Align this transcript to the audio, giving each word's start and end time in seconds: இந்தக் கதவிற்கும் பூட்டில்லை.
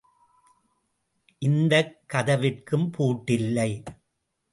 இந்தக் 1.41 1.93
கதவிற்கும் 2.13 2.87
பூட்டில்லை. 2.97 3.69